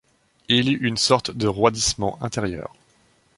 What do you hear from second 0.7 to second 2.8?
eut une sorte de roidissement intérieur.